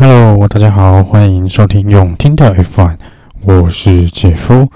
[0.00, 2.94] Hello，大家好，欢迎收听用听的 F1，
[3.42, 4.70] 我是姐夫。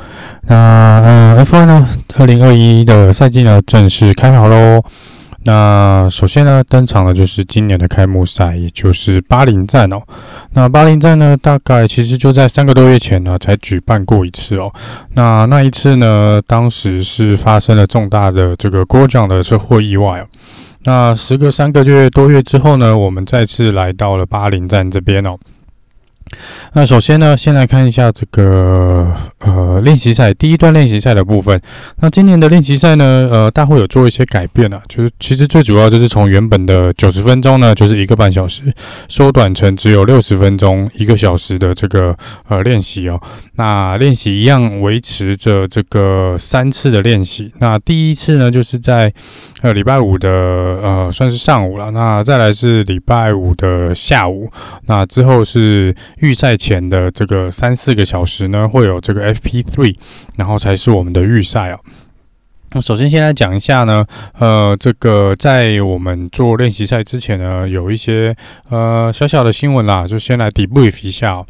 [0.49, 4.83] 那呃，F1 呢，二零二一的赛季呢正式开跑喽。
[5.45, 10.03] 那首先呢，登场的就是今年的开幕赛，也就是巴林站哦。
[10.55, 14.73] 那巴林站呢，大概其实就在三个多月前呢才举办过一次哦。
[15.15, 20.27] 那那一次呢，当时是发生了重大的这个郭将的车祸意外哦。
[20.85, 25.37] 那时隔三个月多月之后呢，我们再次来到了巴林站这边哦。
[26.73, 31.61] 那首先呢，先来看一下这个呃练习赛第一段练习赛的部分。
[32.01, 38.63] 那今年的练习赛呢，呃，大会有做一些改变啊，就是其实最主要就是从原本的九十分钟呢，就是一个半小时，
[39.09, 42.17] 缩短成只有六十分钟一个小时的这个
[42.49, 43.21] 呃练习哦。
[43.57, 47.53] 那练习一样维持着这个三次的练习。
[47.59, 49.13] 那第一次呢，就是在
[49.61, 54.51] 呃礼拜五的呃算是上午了，那再来是礼拜五的下午，
[54.87, 55.95] 那之后是。
[56.19, 59.97] 预赛前的这个三四个小时呢，会有这个 FP3，
[60.37, 61.79] 然后才是我们的预赛哦。
[62.73, 64.07] 那首先先来讲一下呢，
[64.39, 68.35] 呃，这个在我们做练习赛之前呢，有一些
[68.69, 71.45] 呃小小的新闻啦，就先来 debrief 一下。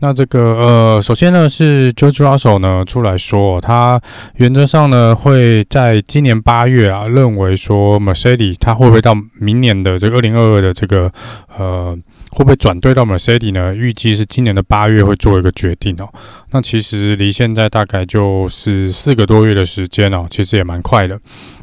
[0.00, 4.00] 那这个呃，首先呢是 George Russell 呢出来说，他
[4.36, 11.10] 原则上呢会在今年八月啊，认为说 Mercedes 他会不会到明年的这个二零二二的这个
[11.56, 11.98] 呃。
[12.28, 13.74] 会不会转队到 Mercedes 呢？
[13.74, 16.06] 预计是今年的八月会做一个决定哦。
[16.50, 21.18] 那其实离现在大概就是四个多月的时间哦，其实也蛮快的。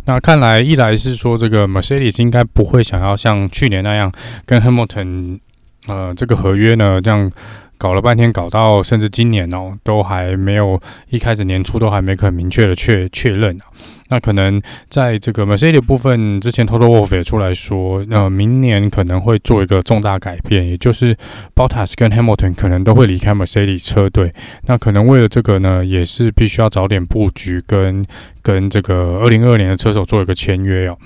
[0.06, 4.12] 那看来一来是说这个 Mercedes 应该不会想要像去年那样
[4.48, 5.38] 跟 Hamilton
[5.86, 7.32] 呃这个合约呢这样。
[7.84, 13.66] 搞了半天，搞到甚至今年哦，都还没有一开始年初都还没很明确的确确认啊。
[14.08, 21.14] 那可能在这个 Mercedes 部分，之前 Toto Wolff 也出来说，呃，明年可能会做一个重大改变，也就是
[21.54, 24.34] Bottas 跟 Hamilton 可能都会离开 Mercedes 车队。
[24.66, 28.06] 那可能为了这个呢，也是必须要早点布局跟
[28.42, 30.98] 跟这个二零二二年的车手做一个签约哦。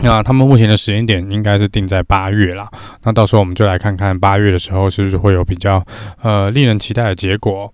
[0.00, 2.68] 那他们目前的时间点应该是定在八月啦。
[3.02, 5.84] 那到时候我们就来看看八月的时候是不是会有比较
[6.22, 7.72] 呃令人期待的结果。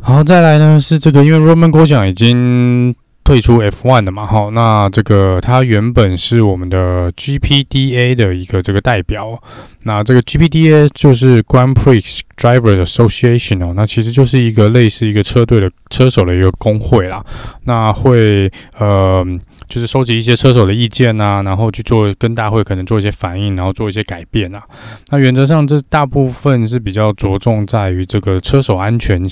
[0.00, 2.94] 好，再来呢是这个，因为 Roman Guo 奖已经
[3.24, 9.40] 退出 F1 了嘛，好，那这个他原本是我们的 GPDA 的一个这个代表。
[9.82, 17.24] 那这个 GPDA 就是 Grand Prix Driver Association 哦，那其实就是一个类似一个车队的车手的一个工会啦。
[17.64, 19.24] 那会呃。
[19.68, 24.62] 就是收集一些车手的意见啊，然后去做跟大会可能做一些反应，然后做一些改变啊。
[25.10, 29.22] 那原则上，这大部分是比较着重在于这个车手安全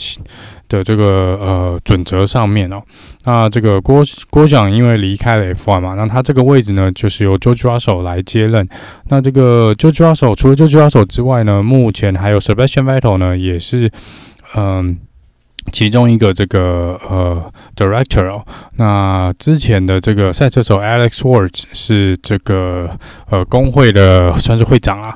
[0.68, 2.82] 的这个呃准则上面哦。
[3.24, 8.68] 那这个郭郭将因为离开了 F1 嘛，那他这个位置呢，就是由 George Russell 来接任。
[9.08, 13.90] 那这个 George Russell 除了 George Russell 之外呢，目前还有 Sebastian Vettel 呢，也是
[14.54, 14.98] 嗯。
[15.72, 18.44] 其中一个这个呃，director 哦，
[18.76, 22.88] 那之前的这个赛车手 Alex w a r d s 是这个
[23.30, 25.14] 呃工会的算是会长啊。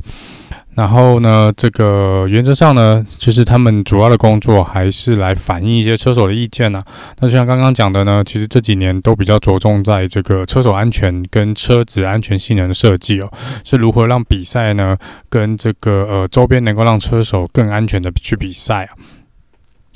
[0.76, 6.82] 然后呢，这个原则上呢，就是他们主要的工作还是来反映一些车手的意见呢。
[7.18, 13.30] 那就像刚刚讲的呢，其实这几年都比较着重在这个车手安全跟车子安全性能的设计哦，
[13.64, 14.96] 是如何让比赛呢
[15.28, 18.90] 跟这个呃周边能够让车手更安全的去比赛啊。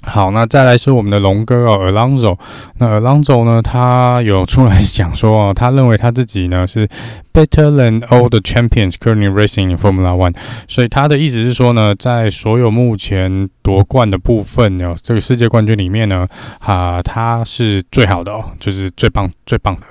[0.06, 2.38] 好，那再来是我们的龙哥哦，Alonso。
[2.78, 6.86] 那 Alonso 呢，他有出来讲说哦， 他认为他自己呢是
[7.32, 10.34] better than all the champions currently racing in Formula One。
[10.68, 16.26] 所以他的意思是说呢，在所有目前夺冠的部分呢，这个世界冠军里面呢，
[16.60, 19.82] 啊，他是最好的哦，就是最棒最棒的。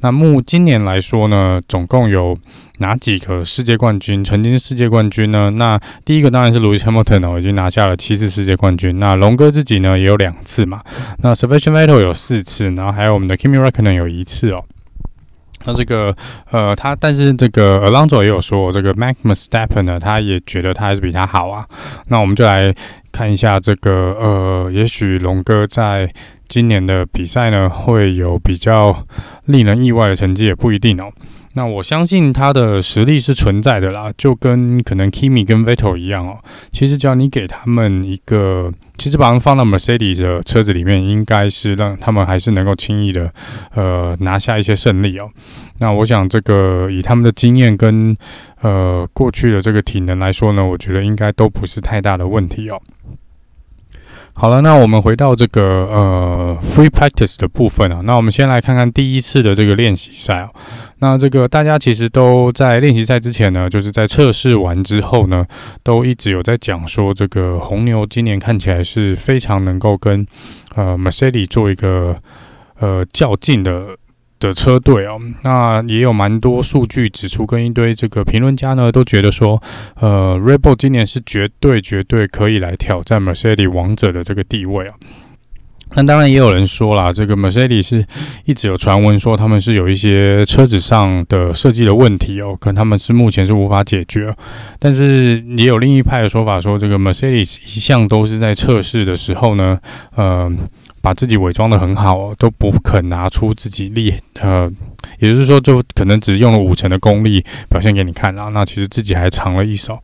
[0.00, 2.36] 那目今年来说呢，总共有。
[2.82, 5.50] 哪几个世界冠军曾经世界冠军呢？
[5.52, 8.98] 那第一个当然是 Lewis Hamilton 哦，已经拿下了七次世界冠军。
[8.98, 10.82] 那龙哥自己呢也有两次嘛。
[11.20, 14.64] 那 Sebastian Vettel 有四次，然后还有我们的 Kimi Räikkönen 有一次哦。
[15.64, 16.12] 那这个
[16.50, 21.64] 呃，他但是这个 Alonso 也有说，这个 Max Verstappen 呢，他也觉得他还是比他好啊。
[22.08, 22.74] 那我们就来
[23.12, 26.12] 看一下这个呃，也许龙哥在
[26.48, 29.06] 今年的比赛呢会有比较
[29.44, 31.12] 令人意外的成绩，也不一定哦。
[31.54, 36.38] 那我相信他的实力是存在的啦，就跟可能 Kimi 跟 Vettel 一样哦。
[36.70, 43.30] 其实只要你给他们一个，其实把他们放到 Mercedes 的车子里面，应该是让他们还是能够轻易的
[43.74, 45.30] 呃拿下一些胜利哦。
[45.78, 48.16] 那我想这个以他们的经验跟
[48.62, 52.80] 呃过去的这个体能来说呢，我觉得应该都不是太大的问题哦。
[54.34, 60.50] 好了，那我们回到这个呃 free practice 的部分啊，那我们先来看看第一次的这个练习赛啊。
[60.98, 65.46] 那这个大家其实都在练习赛之前呢，就是在测试完之后呢，
[65.82, 70.26] 都一直有在讲说，这个红牛今年看起来是非常能够跟
[70.74, 72.16] 呃 Mercedes 做一个
[72.78, 73.96] 呃较劲的。
[74.48, 79.62] 的车队哦，那也有蛮多数据指出，跟一堆这个评论家呢都觉得说，
[80.00, 84.94] 呃，Red Bull 今年是绝对绝对可以来挑战 Mercedes 王者的这个地位啊。
[85.94, 88.06] 那当然也有人说啦，这个 Mercedes 是
[88.46, 94.34] 一直有传闻说他们是有一些车子上的设计的问题哦，可能他们是目前是无法解决。
[94.78, 99.78] 但是也有另一派的说法说，这个 Mercedes 一向都是在测试的时候呢，
[100.16, 100.50] 呃。
[101.02, 104.70] 把自己伪装的很好哦，都不肯拿出自己力，呃，
[105.18, 108.48] 也就是说，就可能只用了五成的功力表现给你看啊。
[108.50, 110.00] 那其实自己还藏了一手，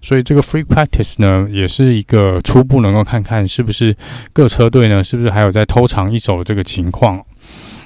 [0.00, 3.94] 所以这个 free practice 呢，也是一个初步能够看看是不是
[4.32, 7.22] 各车队呢，是不是还有在偷藏一手这个情况。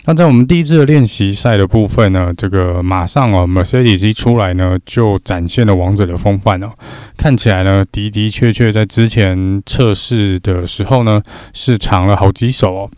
[0.05, 6.71] 那在我们第一次的练习赛的部分呢，这个马上哦，Mercedes 一出来呢，就展现了王者的风范哦。
[7.17, 11.23] 看起来呢，的的确确在之前测试的时候呢，
[11.53, 12.91] 是藏了好几手哦。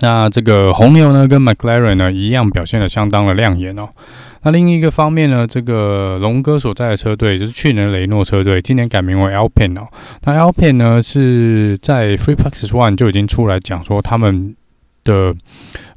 [0.00, 3.88] 那这个红牛呢，跟 McLaren 呢一样，表现的相当的亮眼哦。
[4.42, 9.86] 那另一个方面呢，这个龙哥所在的车队，就是去年雷诺车队，今年改名为 Alpine 哦。
[10.24, 14.56] 那 Alpine 呢，是在 Free Practice One 就已经出来讲说他们。
[15.08, 15.34] 的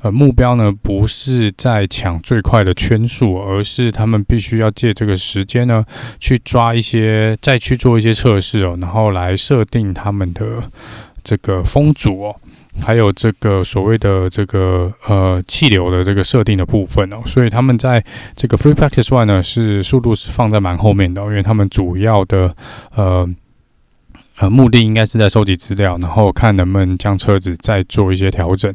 [0.02, 5.84] 呃目标呢，不是在抢最快的圈数，而是他们必须要借这个时间呢，
[6.18, 10.64] 去抓一些，再去做一些测试哦，然后来设定他们的
[11.22, 12.36] 这个风阻哦，
[12.82, 18.02] 还有这个所谓的这个呃气流的这个设定的部分哦，所以他们在
[18.36, 22.56] 这个 Free Practice One 呢，是速度是放在蛮后面的，因为他们主要的
[22.96, 23.30] 呃。
[24.42, 28.74] 呃，目的应该是在收集资料，然后看能不能将车子再做一些调整。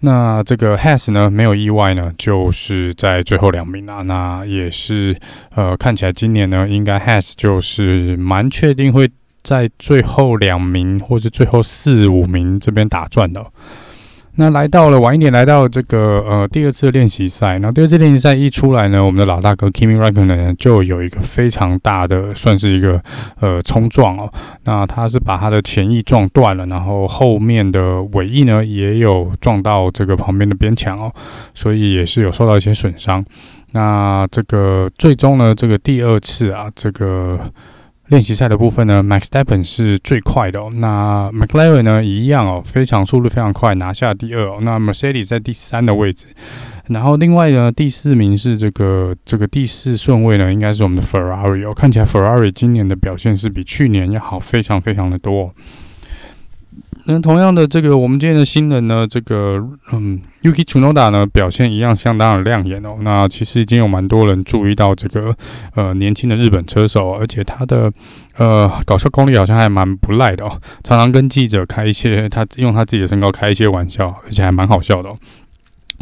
[0.00, 4.00] 那这个 Has 呢，没有意外呢，就是在最后两名啊。
[4.00, 5.14] 那也是
[5.54, 9.10] 呃，看起来今年呢，应该 Has 就是蛮确定会
[9.42, 13.44] 在最后两名或者最后四五名这边打转的。
[14.36, 17.58] 那来到了晚一点，来到这个呃第二次练习赛。
[17.60, 23.00] 那第二次练习赛一出来呢，我们的老大哥 Kimi Räikkönen 呢就有一个非常大的，算是一个
[23.38, 24.32] 呃冲撞哦。
[24.64, 31.12] 那他是把他的前翼撞断了，然后后面的尾翼呢也有撞到这个旁边的边墙哦，
[31.54, 33.24] 所以也是有受到一些损伤。
[33.72, 37.38] 那这个最终呢，这个第二次啊，这个。
[38.14, 40.70] 练习赛的部分呢，Max Dappen 是最快的哦。
[40.72, 44.58] 那 McLaren 呢，一样哦，非常速度非常快，拿下第二哦。
[44.60, 46.28] 那 Mercedes 在第三的位置，
[46.86, 51.74] 然后另外呢，第四名是这个这个第四顺位呢，应该是我们的 Ferrari 哦。
[51.74, 55.52] 看起来 Ferrari 今年的表现是比去年要好，非常非常的多。
[57.06, 59.62] 那同样的，这个我们今天的新人呢，这个
[59.92, 62.96] 嗯，Yuki Tsunoda 呢表现一样相当的亮眼哦。
[63.02, 65.36] 那其实已经有蛮多人注意到这个
[65.74, 67.92] 呃年轻的日本车手，而且他的
[68.38, 75.18] 呃搞笑功力好像还蛮不赖的哦，常常跟记者开一些他用他自己的身高开一些玩笑，而且还蛮好笑的哦。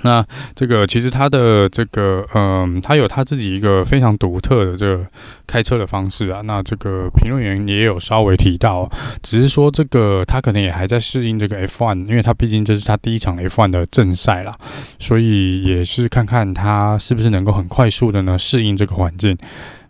[0.05, 0.25] 那
[0.55, 5.07] 这个其实他的这个嗯，他有他自己一个非常独特的这个
[5.47, 6.41] 开车的方式啊。
[6.43, 8.91] 那这个评论员也有稍微提到，
[9.23, 14.57] 只是说这个他可能也还在适应这个 F1，因为他毕竟这是他第一场 F1 的正赛啦，
[14.99, 19.39] 所以也是看看他是不是能够很快速的呢适应这个环境。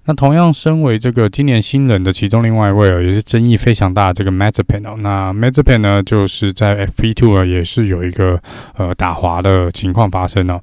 [0.04, 4.96] 那同样，身为这个今年新人的其中另外一位哦，也是争议非常大的这个 Mazepin 哦。
[4.98, 8.40] 那 Mazepin 呢，就是在 FP2 啊，也是有一个
[8.76, 10.60] 呃打滑的情况发生哦。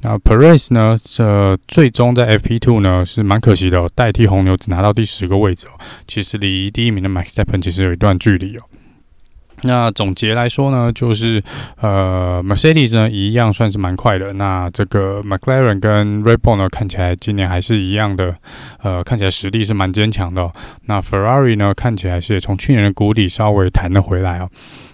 [0.00, 5.78] 那 Perez 呢，这最终在 FP2 呢是蛮可惜的哦，代替红牛只拿到第十个位置哦。
[6.08, 8.62] 其实离第一名的 Max Verstappen 其实有一段距离哦。
[9.64, 11.42] 那总结来说呢，就是
[11.80, 14.32] 呃，Mercedes 呢一样算是蛮快的。
[14.32, 18.34] 那这个 McLaren 跟 Red Bull 呢，看起来今年还是一样的，
[18.82, 20.50] 呃，看起来实力是蛮坚强的。
[20.86, 24.50] 那 Ferrari 呢，看起来是从去年的谷底稍微弹了回来哦。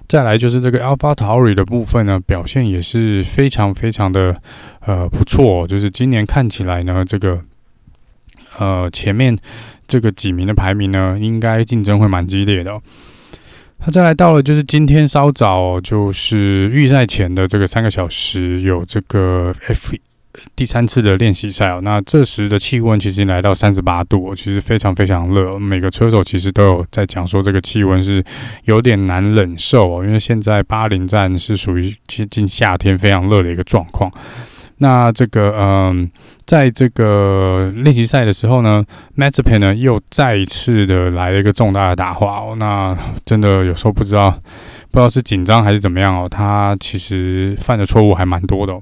[0.06, 4.36] 再来就是这个 AlphaTauri 的部分呢，表现也是非常非常的
[4.84, 5.66] 呃不错。
[5.66, 7.42] 就是今年看起来呢，这个
[8.58, 9.36] 呃前面
[9.86, 12.78] 这个几名的排名呢，应该竞争会蛮激烈的。
[13.80, 19.96] 他再来到了，就是今天稍早，就是预赛前的这个三个小时，有这个 F
[20.54, 21.80] 第三次的练习赛哦。
[21.82, 25.58] 那这时的气温其实来到三十八度，其实非常非常热。
[25.58, 28.22] 每个车手其实都有在讲说，这个气温是
[28.64, 34.12] 有点难忍受哦，因为现在巴林站是属于接近夏天非常热的一个状况。
[34.78, 36.08] 那这个嗯，
[36.46, 38.84] 在这个练习赛的时候呢
[39.16, 42.56] m a t z p e n 呢又再一次的来了一个重大的打滑哦。
[42.58, 44.30] 那真的有时候不知道
[44.90, 48.74] 不知道是紧张还是怎么样哦，他其实犯的错误还蛮多的。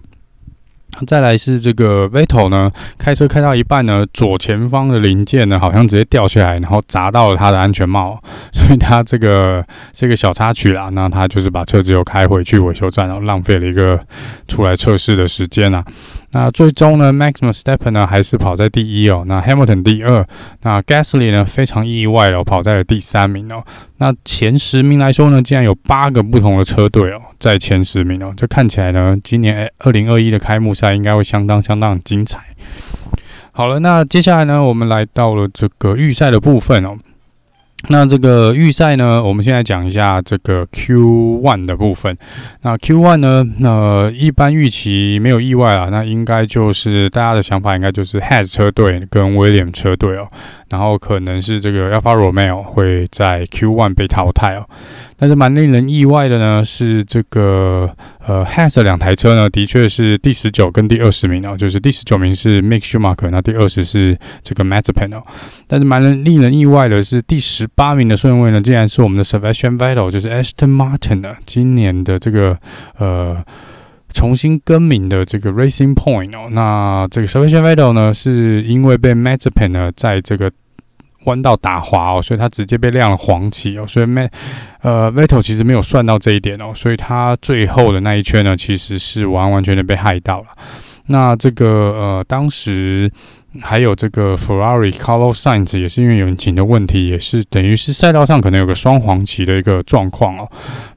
[1.06, 8.22] 再来是这个 Veto 呢，开车开到一半呢，左前方的零件呢好像直接掉下来，然后砸到了他的安全帽，
[8.52, 14.00] 所以他这个是一个小插曲啦，那他就是把车子又开回去维修站，然后浪费了一个
[14.46, 15.84] 出来测试的时间啊。
[16.38, 20.22] 那最终呢，Max Verstappen 呢还是跑在第一哦，那 Hamilton 第二，
[20.60, 23.64] 那 Gasly 呢非常意外哦，跑在了第三名哦。
[23.96, 32.38] 那前十名来说呢，竟然有八个不同的车队哦，在前十名哦，这看起来呢，今年二零二一的开幕赛应该会相当相当精彩。
[33.52, 36.98] 好了，那接下来呢，我们来到了这个预赛的部分哦。
[37.88, 42.16] 那这个预赛呢，我们现在讲一下这个 Q One 的部分。
[42.62, 50.28] 那 Q One 呢，那一般预期没有意外啊，那应该就是大家的想法应该就是 Has 车队跟 William 车队哦。
[50.68, 54.66] 然后可能是这个 Alfa Romeo 会在 Q1 被淘汰哦，
[55.16, 57.88] 但是蛮令人意外的呢，是这个
[58.26, 65.22] 呃 Has 两台车呢，的确是第十九跟第二十名哦，就是第十九名是 Mick Schumacher，那第二十是这个 Mazepin 哦，
[65.66, 72.58] 但是蛮令人意外的是第十八名的顺位呢，竟然是我们的 Sebastian Vettel，就是 Aston Martin 的今年的这个
[72.98, 73.44] 呃。
[74.16, 80.50] 重新更名的这个 Racing Point 哦，那这个 Sebastian Vettel 呢，是因为被 Mazepin 呢在这个
[81.24, 84.30] 弯道打滑哦，所以他直接被亮了黄旗哦，所以 Mat
[84.80, 90.46] 呃 Vettel 其实没有算到这一点哦，所以他最后的那一圈呢，其实是完完全全被害到了。
[91.08, 93.12] 那这个呃当时。
[93.62, 100.50] 还有这个 Ferrari Carlos Sainz 也是因为引擎的问题，也是等于是赛道上可能有个双黄旗的一个状况哦。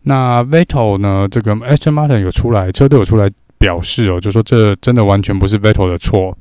[0.03, 6.37] 那 Vettel 呢，这个 Aston Martin 有出来，车队有出来表示哦，就说这真的完全不是 Vettel 的错。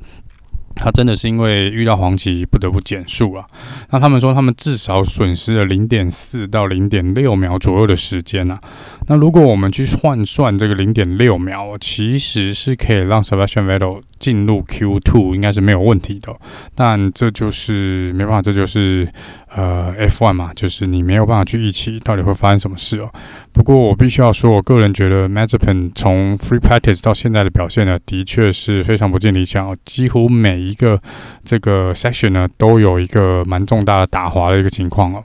[0.80, 3.44] 他真的是因为遇到黄旗不得不减速啊。
[3.90, 8.60] 那他们说他们至少损失了零点四到零点六秒左右的时间啊。
[9.08, 16.34] 那如果我们去换算这个零点六秒，其实是可以让 Sebastian Vettel 进入 Q Two 应该是没有问题的。
[16.74, 19.08] 但这就是没办法，这就是
[19.54, 23.10] 呃 F One 嘛，就是你没有办法去预期到底会发生什么事哦。
[23.52, 29.76] 不过我必须要说，我个人觉得 m a z e p e n 从 Free Practice 到现在的表现呢，的确是非常不尽理想哦。
[29.84, 31.00] 几乎每一个
[31.44, 35.24] 这个 Section 呢，都有一个蛮重大的打滑的一个情况哦。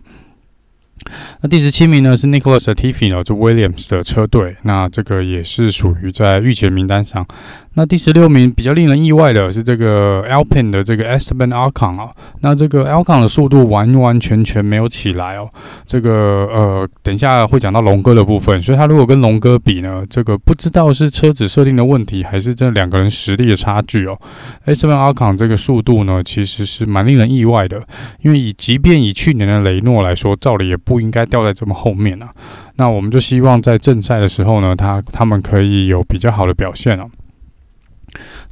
[1.41, 7.27] 那第十七名呢是 Nicholas Tiffy 呢，就 Williams 的车队，那这个也是属于在预期的名单上。
[7.75, 12.11] 那第十六名比较令人意外的是这个 Alpine 的这个 Esteban Ocon 啊，
[12.41, 15.49] 那这个 Ocon 的速度完完全全没有起来哦。
[15.85, 16.11] 这个
[16.51, 24.19] 呃，等一下会讲到龙哥的部分，所以他如果跟龙哥比呢，这个不知道是车子设定的问题，还是这两个人实力的差距哦。
[24.67, 27.81] Esteban Ocon 这个速度呢，其实是蛮令人意外的，
[28.21, 32.29] 因为以即便以去年的雷诺来说，照理也不应该掉在这么后面啊。
[32.75, 37.09] 那我们就希望在正赛的时候呢，他他们可以有比较好的表现哦。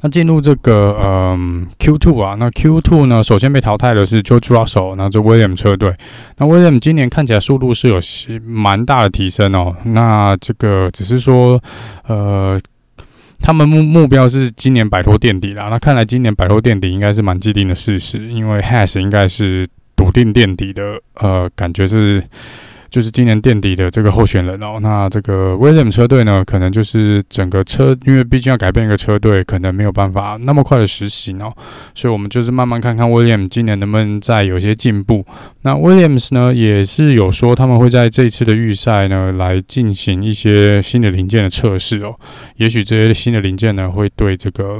[0.00, 5.94] 那进入这个嗯 Q2 啊，那 Q2 呢，首先被淘汰的是 George Russell，那这 William 车队。
[6.38, 9.76] 那 William 今年看起来速度是有些蛮大的提升哦。
[9.84, 11.62] 那这个只是说，
[12.06, 12.60] 呃，
[13.40, 15.68] 他们目目标是今年摆脱垫底啦。
[15.68, 22.22] 那看来今年摆脱垫底应该是蛮既定的事实，因为 Has 应该是笃定垫底的，呃，感觉是。
[22.92, 31.50] 就是今年垫底的这个候选人哦， 那这个 William 车队呢，可能就是整个车，因为毕竟要改变一个车队，可能没有办法那么快的实行哦，
[31.94, 35.24] 所以我们就是慢慢看看 William 今年能不能再有些进步。
[35.62, 42.14] 那 Williams 呢，也是有说他们会在这一次的预赛呢，来进行一些新的零件的测试哦，
[42.56, 44.78] 也许这些新的零件呢，会对这个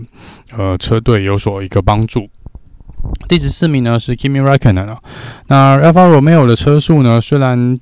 [0.54, 2.28] 呃车队有所一个帮助。
[3.26, 4.98] 第十四名呢是 Kimi Räikkönen 啊，
[5.48, 7.78] 那 Alfa Romeo 的车速呢，虽然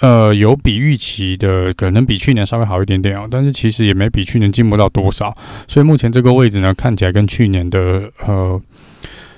[0.00, 5.34] 呃，有比预期的可能比去年稍微好一点点哦，但是其实也没比去年进步到多少，
[5.68, 8.60] 所以目前这个位置呢，看起来跟去年的呃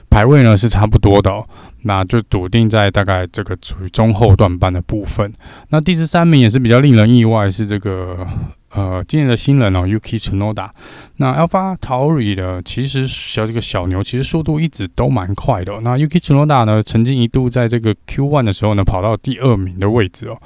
[0.08, 1.30] 排位呢是差不多的，
[1.82, 5.32] 那就笃定在大概这个处于中后段班的部分。
[5.68, 8.26] 那第十三名也是比较令人意外，是这个。
[8.74, 10.68] 呃，今年的新人哦，Uki Tsunoda。
[11.18, 15.80] 那 AlphaTauri 的其实小这个小牛，其实速度一直都蛮快的。
[15.80, 20.36] 那 Uki Tsunoda 呢，曾经一度在这个 Q1 的时候呢，跑到第二名的位置哦。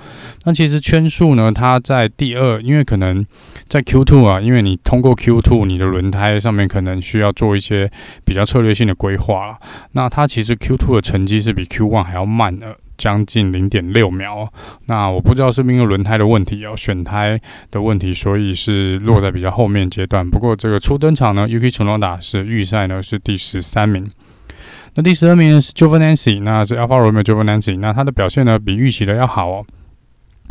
[0.45, 3.25] 那其实圈数呢，它在第二，因为可能
[3.65, 7.91] 在 Q2 啊，因为你通过 Q2，你的轮胎上面可能需要做一些
[8.25, 9.59] 比较策略性的规划了。
[9.93, 12.77] 那它其实 Q2 的成绩是比 Q1 还要慢的。
[13.01, 14.47] 将近零点六秒。
[14.85, 17.41] 那我不知道是不是因为轮胎的问题哦，选胎
[17.71, 20.29] 的问题，所以是落在比较后面阶段。
[20.29, 24.07] 不过这个初登场呢，Yuki Tsunoda 是预赛呢是第十三名。
[24.95, 29.65] 那第十二名呢是 Jovanancy，那是 Alfa Romeo Jovanancy，那他的表现呢比预期的要好哦。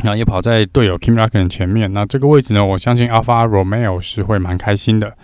[0.02, 1.92] 那也跑在队友 Kim Räikkönen 前面。
[1.92, 5.14] 那这个位置呢，我相信 Alfa Romeo 是会蛮开心的。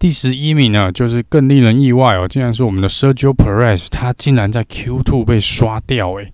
[0.00, 6.32] 第十一名呢，就是更令人意外哦，竟然是我们的 Sergio Perez，他竟然在 Q2 被刷掉诶。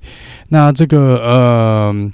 [0.49, 2.13] 那这个呃。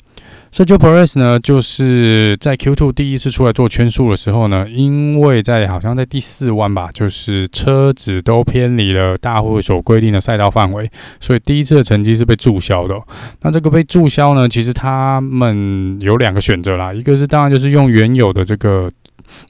[0.54, 10.90] Sergio Perez 呢，就是在 Q2 第一次出来做圈速的时候呢，因为在好像在第四弯吧，就是车子都偏离了大会所规定的赛道范围，
[11.20, 12.94] 所以第一次的成绩是被注销的。
[13.40, 18.90] 那这个被注销呢，其实他们有两个选择啦，一个是当然就是用原有的这个。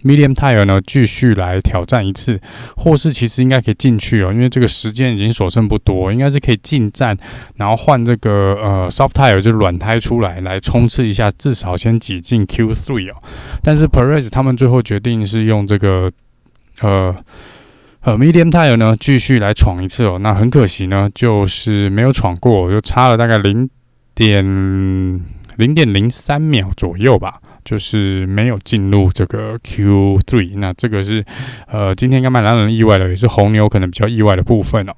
[0.04, 2.40] Medium tire 呢，继续来挑战一次，
[2.76, 7.16] 或是其实应该可以进去哦，因为这个时间已经所剩不多，应该是可以进站，
[7.56, 13.16] 然后换这个呃 soft tire 就是软胎出来，来冲刺一下，至少先挤进 Q3 哦。
[13.62, 16.10] 但是 Perez 他们最后决定是用这个
[16.80, 17.14] 呃
[18.00, 20.18] 呃 Medium tire 呢，继续来闯一次哦。
[20.20, 23.68] 那很可惜呢，就是没有闯过，就差了大概零
[24.14, 24.44] 点
[25.56, 27.40] 零点零三秒左右吧。
[27.64, 31.24] 就是没有进入这个 Q3，那这个是
[31.66, 34.92] 呃今天应该蛮让人意外的，也是红牛可能比较意外的部分哦。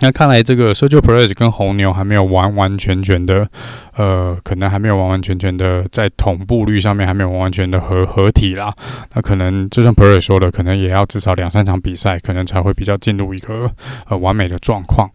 [0.00, 3.46] 那看来这个 Sergio Perez 跟红牛还没有完完全全的，
[3.94, 8.74] 呃，可能还没有完完全全的在同步率上面还没有完完全的合合体啦。
[9.14, 13.70] 那可能就像 Perez 说的，可能也要至少两三场比赛，可能才会比较进入一个
[14.08, 15.08] 呃完美的状况。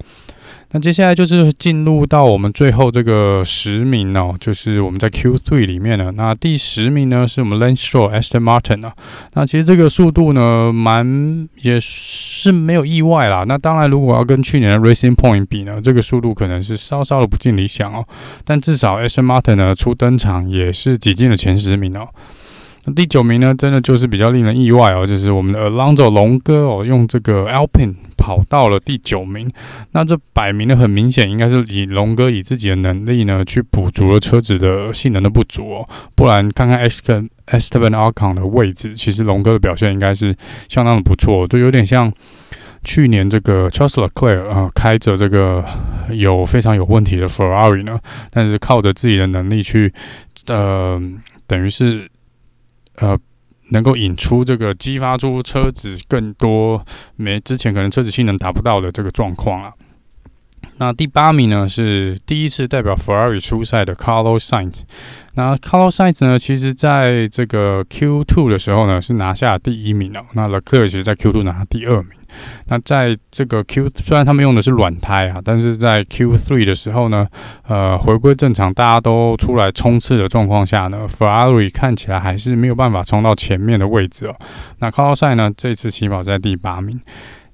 [0.71, 6.11] 那接下来就是进入到我们最后这个十名哦，就是我们在 Q3 里面呢。
[6.15, 8.93] 那第十名呢是我们 lane Stroll Aston Martin 啊。
[9.33, 13.45] 那其实这个速度呢，蛮也是没有意外啦。
[13.47, 18.05] 那当然，如果要跟去年的 Racing Point 比呢，这个速度可能是稍稍的不尽理想哦。
[18.43, 22.09] 但至少 Aston Martin 呢初登场也是挤进了前十名哦。
[22.95, 29.51] 第九名呢，真的就是比较令人意外哦，就是我们的 Alonso 龙哥哦，用这个 Alpine 跑到了第九名。
[29.91, 35.89] 那这摆明了很明显，应该是以龙哥以自己的能力呢，去补足了车子的性能的不足哦。
[36.15, 37.29] 不然看看 Esteban
[37.91, 40.33] Ocon 的位置，其实龙哥的表现应该是
[40.69, 42.09] 相当的不错，就有点像
[42.85, 45.61] 去年这个 Charles Leclerc 啊，开着这个
[46.09, 47.99] 有非常有问题的 Ferrari 呢，
[48.31, 49.93] 但是靠着自己的能力去，
[50.47, 51.01] 呃，
[51.45, 52.09] 等于是。
[52.97, 53.17] 呃，
[53.71, 56.83] 能够引出这个激发出车子更多
[57.15, 59.73] 没之前可能车子性能达不到的这个状况啊。
[60.79, 64.81] 那第八名呢，是第一次代表 Ferrari 出赛的 Carlos Sainz。
[65.33, 70.21] 那 Carlos Sainz 呢，其实在这个 Q2 的时候呢，是拿下第一名哦。
[70.33, 72.11] 那 l e c l e r 其实在 Q2 拿第二名。
[72.67, 77.27] 那在这个 Q 虽然他们用的是软胎啊，但是在 Q3 的时候呢，
[77.67, 84.35] 呃，回归正常，大家都出来冲刺的状况下呢，Ferrari 看起来还是没有办法冲到前面的位置哦。
[84.79, 86.99] 那 Carlos Sainz 呢，这次起跑在第八名。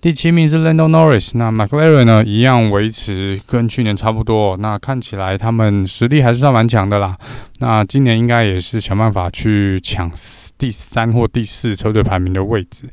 [0.03, 4.57] 第七名是 Lando Norris，那 McLaren 呢，一样维持跟去年差不多。
[4.57, 7.15] 那看起来他们实力还是算蛮强的啦。
[7.59, 10.11] 那今年应该也是想办法去抢
[10.57, 12.83] 第三或第四车队排名的位置。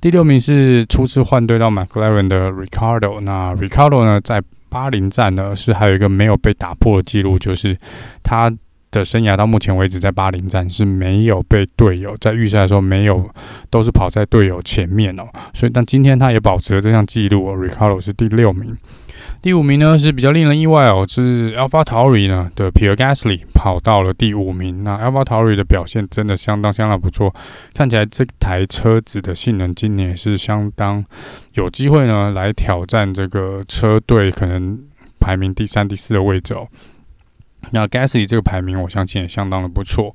[0.00, 7.78] 第六名是初次换队到 McLaren 的 Ricardo，那 Ricardo 呢，在巴林站呢是还有一个没有被打破的记录，就是
[8.24, 8.52] 他。
[8.98, 13.28] 的生涯到目前为止，在巴林站是没有被队友在预赛的时候没有，
[13.70, 15.24] 都是跑在队友前面哦。
[15.54, 17.56] 所以，但今天他也保持了这项记录哦。
[17.56, 18.76] Ricardo 是第六名，
[19.40, 24.84] 第五名呢是比较令人意外哦，是 AlphaTauri 呢的 Pierre Gasly 跑到了第五名。
[24.84, 27.34] 那 AlphaTauri 的表现真的相当相当不错，
[27.74, 31.04] 看起来这台车子的性能今年也是相当
[31.54, 34.78] 有机会呢来挑战这个车队可能
[35.18, 36.68] 排名第三、第四的位置哦。
[37.70, 40.14] 那 Gasly 这个排名，我相信也相当的不错。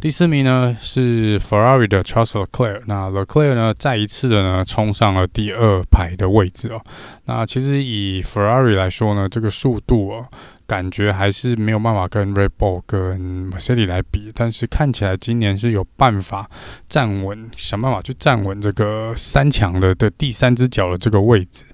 [0.00, 6.82] 第四名呢是 Ferrari 的 Charles Leclerc，那 Leclerc 呢再一次的呢冲上了第二排的位置哦。
[7.24, 10.26] 那其实以 Ferrari 来说呢，这个速度哦，
[10.66, 16.50] 感觉还是没有办法跟 Red Bull 跟 Mercedes 来比，但是看起来今年是有办法
[16.86, 21.64] 站稳，想办法去站稳这个三强的的第三只脚的这个位置。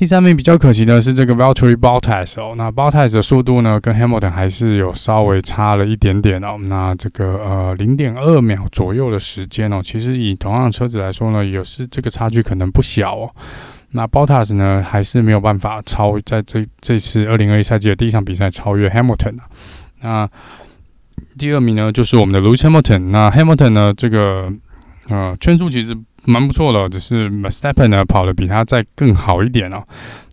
[0.00, 6.56] 第三名比较可惜的是这个 Valtteri Bottas 哦，那 Bottas 的速度呢，跟 Hamilton 还是有稍微差了一点点哦。
[6.68, 13.30] 那这个呃零点二秒左右的时间哦，其实以同样的车子来说呢，也是这个差距可能不小哦。
[13.90, 19.44] 那 Bottas 呢，还是没有办法超在这这次二零二一赛季的第一场比赛超越 Hamilton 啊。
[20.00, 20.30] 那
[21.36, 23.10] 第二名呢，就是我们的 Lewis Hamilton。
[23.10, 24.50] 那 Hamilton 呢，这个
[25.10, 29.82] 呃圈速其实蛮不错的，只是 m e s t a p p e n 呢跑得比他再更好一点哦。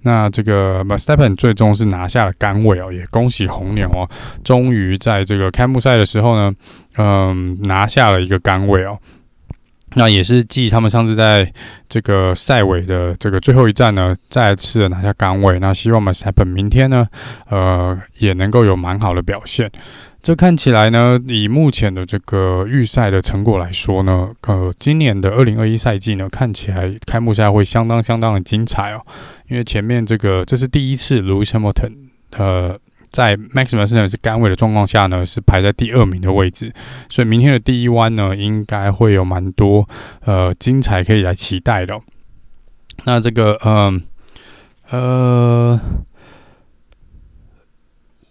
[0.03, 4.09] 那这个 m e s t a p p e n 最终是拿下了杆位哦，也恭喜红牛哦，
[4.43, 6.53] 终于在这个开幕赛的时候呢，
[6.97, 8.97] 嗯，拿下了一个杆位哦。
[9.95, 11.51] 那也是继他们上次在
[11.87, 15.57] 这个赛尾的这个最后一站呢，再次拿下杆位。
[15.59, 17.07] 那希望 m e s t a p p e n 明天呢，
[17.49, 19.71] 呃，也能够有蛮好的表现。
[20.27, 29.01] 这看起来呢，以目前的这个预赛的成果来说呢，呃，今年的二零二一赛季呢，看起来开幕赛会相当相当的精彩哦。
[29.47, 31.93] 因为前面这个这是第一次 l o u i s Hamilton
[32.35, 32.77] 呃，
[33.09, 36.73] 在 Max v e r s t e 是杆位的状况下呢，是排在第二名的位置，
[37.07, 39.87] 所以明天的第一弯呢，应该会有蛮多
[40.25, 41.97] 呃精彩可以来期待的。
[43.05, 44.03] 那这个嗯。
[44.89, 45.77] 呃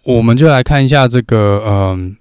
[0.07, 2.15] 我们就来看一下这个，嗯，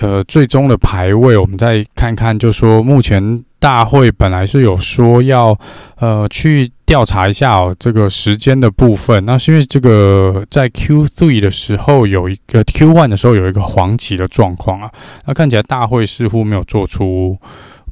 [0.00, 1.36] 呃，最终的排位。
[1.36, 5.56] 我们再看看，就说目前大会本来是有说要，
[6.00, 9.24] 呃，去调查一下哦，这个时间的部分。
[9.24, 14.90] 那是因为这个在 Q3 的时候有一个 Q1 的时候有一个黄旗的状况啊，
[15.26, 17.38] 那看起来大会似乎没有做出。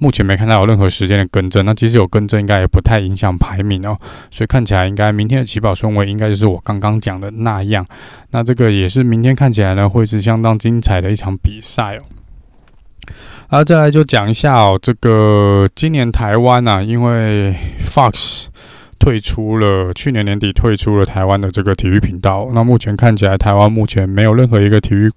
[0.03, 3.97] 目前没看到有任何时间的更正，那即使有更正，应该也不太影响排名哦。
[4.33, 7.87] 所以看起来应该明天的起跑顺位应该就是我刚刚讲的那样。
[8.33, 12.03] 那这个也是明天看起来呢会是相当精彩的一场比赛哦。
[13.47, 17.55] 啊，再来就讲一下哦，这个今年台湾啊，因为
[17.87, 18.47] Fox
[18.99, 22.49] 退出了，去年年底退出了台湾的这个体育频道。
[22.53, 25.09] 那目前看起来，台湾目前没有任何一个体育。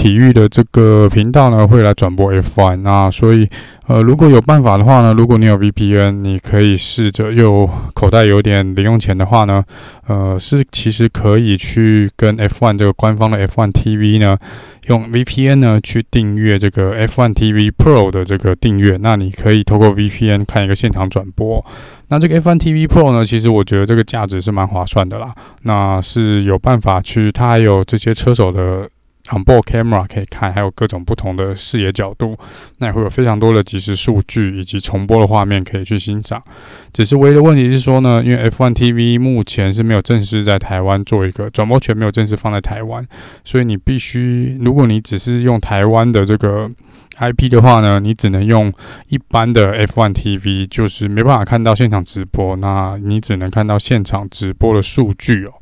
[0.00, 3.46] 体育的这个频道呢，会来转播 F1，那所以
[3.86, 9.62] 呃，如果有办法的话呢，如果你有 VPN，你可以试着又口袋有点零用钱的话呢，
[10.06, 14.38] 呃，是其实可以去跟 F1 这个官方的 F1 TV 呢，
[14.86, 21.62] 用 VPN 呢去订阅这个 F1 TV Pro 的这个订阅，那你可以透过 VPN 看一个现场转播。
[22.08, 25.34] 那这个 F1 TV Pro 呢，其实我觉得这个价值是蛮划算的啦，
[25.64, 28.88] 那是有办法去，它还有这些车手的。
[29.28, 32.36] Onboard camera 可以看，还有各种不同的视野角度，
[32.78, 36.42] 那也会有非常多的即时数据以及重播的画面可以去欣赏。
[36.92, 43.06] 只是唯一的问题是说呢，因为 F1 TV 目前是没有正式在台湾做一个转播权，没有正式放在台湾，
[43.44, 46.68] 所以你必须，如果你只是用台湾的这个
[47.18, 48.72] IP 的话呢，你只能用
[49.08, 55.52] 一般的 F1 TV，就是没办法看到现场直播，那你只能看到现场直播的数据哦。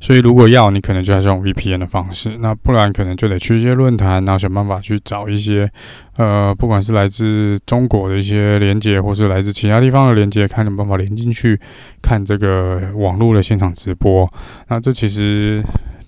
[0.00, 5.70] 所以，如果要你，可能就还是用 VPN 的方式；那不然，可能就得去一些论坛，然后想办法去找一些，
[6.16, 11.60] 呃，不管是来自中国的一些连接，或是来自其他地方的连接，看有没有办法连进去
[12.02, 14.28] 看这个网络的现场直播。
[14.68, 15.62] 那这其实。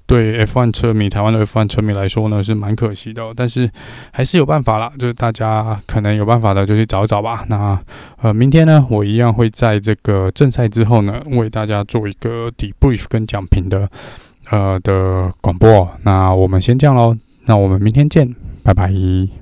[0.06, 3.70] 对 F1 车迷，台湾的 F1 车迷来说呢，是蛮可惜的，但是
[4.12, 7.44] 还是有办法啦，就是大家可能有办法的，就去找找吧。
[7.48, 7.78] 那
[8.20, 13.88] 呃，明天呢，我一样会在这个正赛之后呢，为大家做一个 debrief 跟讲评的
[14.50, 15.88] 呃的广播。
[16.02, 17.14] 那我们先这样喽，
[17.46, 19.41] 那我们明天见，拜拜。